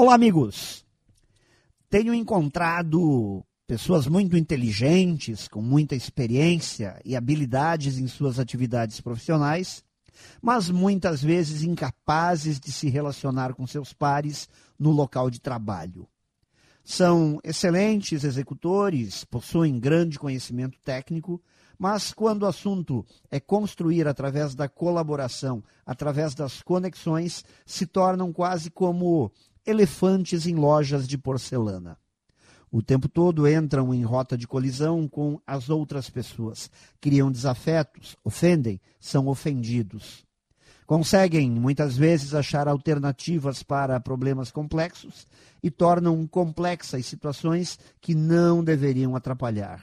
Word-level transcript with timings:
Olá, 0.00 0.14
amigos! 0.14 0.86
Tenho 1.90 2.14
encontrado 2.14 3.44
pessoas 3.66 4.06
muito 4.06 4.36
inteligentes, 4.36 5.48
com 5.48 5.60
muita 5.60 5.96
experiência 5.96 7.00
e 7.04 7.16
habilidades 7.16 7.98
em 7.98 8.06
suas 8.06 8.38
atividades 8.38 9.00
profissionais, 9.00 9.82
mas 10.40 10.70
muitas 10.70 11.20
vezes 11.20 11.64
incapazes 11.64 12.60
de 12.60 12.70
se 12.70 12.88
relacionar 12.88 13.54
com 13.54 13.66
seus 13.66 13.92
pares 13.92 14.48
no 14.78 14.92
local 14.92 15.28
de 15.28 15.40
trabalho. 15.40 16.06
São 16.84 17.40
excelentes 17.42 18.22
executores, 18.22 19.24
possuem 19.24 19.80
grande 19.80 20.16
conhecimento 20.16 20.78
técnico, 20.84 21.42
mas 21.76 22.12
quando 22.12 22.44
o 22.44 22.46
assunto 22.46 23.04
é 23.32 23.40
construir 23.40 24.06
através 24.06 24.54
da 24.54 24.68
colaboração, 24.68 25.62
através 25.84 26.36
das 26.36 26.62
conexões, 26.62 27.44
se 27.66 27.84
tornam 27.84 28.32
quase 28.32 28.70
como 28.70 29.32
elefantes 29.68 30.46
em 30.46 30.54
lojas 30.54 31.06
de 31.06 31.18
porcelana. 31.18 31.98
O 32.70 32.82
tempo 32.82 33.06
todo 33.06 33.46
entram 33.46 33.92
em 33.92 34.02
rota 34.02 34.36
de 34.36 34.46
colisão 34.46 35.06
com 35.06 35.38
as 35.46 35.68
outras 35.68 36.08
pessoas, 36.08 36.70
criam 37.00 37.30
desafetos, 37.30 38.16
ofendem, 38.24 38.80
são 38.98 39.26
ofendidos. 39.28 40.24
Conseguem, 40.86 41.50
muitas 41.50 41.98
vezes, 41.98 42.34
achar 42.34 42.66
alternativas 42.66 43.62
para 43.62 44.00
problemas 44.00 44.50
complexos 44.50 45.26
e 45.62 45.70
tornam 45.70 46.26
complexas 46.26 47.04
situações 47.04 47.78
que 48.00 48.14
não 48.14 48.64
deveriam 48.64 49.14
atrapalhar. 49.14 49.82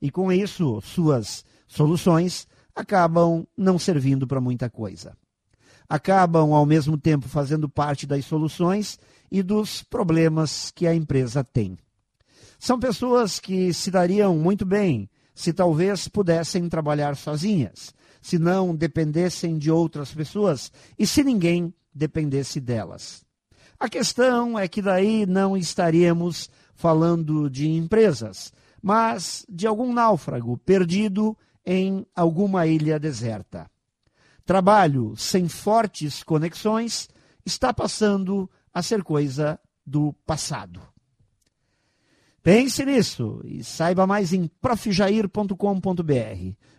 E 0.00 0.10
com 0.10 0.32
isso, 0.32 0.80
suas 0.80 1.44
soluções 1.68 2.48
acabam 2.74 3.46
não 3.54 3.78
servindo 3.78 4.26
para 4.26 4.40
muita 4.40 4.70
coisa 4.70 5.14
acabam 5.90 6.52
ao 6.52 6.64
mesmo 6.64 6.96
tempo 6.96 7.28
fazendo 7.28 7.68
parte 7.68 8.06
das 8.06 8.24
soluções 8.24 8.96
e 9.28 9.42
dos 9.42 9.82
problemas 9.82 10.70
que 10.70 10.86
a 10.86 10.94
empresa 10.94 11.42
tem. 11.42 11.76
São 12.60 12.78
pessoas 12.78 13.40
que 13.40 13.74
se 13.74 13.90
dariam 13.90 14.36
muito 14.36 14.64
bem 14.64 15.10
se 15.34 15.52
talvez 15.52 16.06
pudessem 16.06 16.68
trabalhar 16.68 17.16
sozinhas, 17.16 17.92
se 18.22 18.38
não 18.38 18.76
dependessem 18.76 19.58
de 19.58 19.68
outras 19.68 20.14
pessoas 20.14 20.70
e 20.96 21.04
se 21.06 21.24
ninguém 21.24 21.74
dependesse 21.92 22.60
delas. 22.60 23.24
A 23.78 23.88
questão 23.88 24.56
é 24.56 24.68
que 24.68 24.80
daí 24.80 25.26
não 25.26 25.56
estaríamos 25.56 26.48
falando 26.74 27.50
de 27.50 27.68
empresas, 27.68 28.52
mas 28.80 29.44
de 29.48 29.66
algum 29.66 29.92
náufrago 29.92 30.56
perdido 30.58 31.36
em 31.66 32.06
alguma 32.14 32.66
ilha 32.66 33.00
deserta. 33.00 33.59
Trabalho 34.50 35.14
sem 35.16 35.46
fortes 35.46 36.24
conexões 36.24 37.08
está 37.46 37.72
passando 37.72 38.50
a 38.74 38.82
ser 38.82 39.04
coisa 39.04 39.60
do 39.86 40.12
passado. 40.26 40.82
Pense 42.42 42.84
nisso 42.84 43.40
e 43.44 43.62
saiba 43.62 44.08
mais 44.08 44.32
em 44.32 44.48
profjair.com.br. 44.60 45.54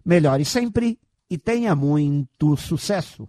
Melhore 0.03 0.43
sempre 0.43 0.99
e 1.29 1.37
tenha 1.37 1.73
muito 1.73 2.57
sucesso! 2.57 3.25